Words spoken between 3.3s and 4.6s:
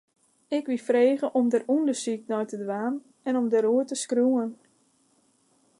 om dêroer te skriuwen.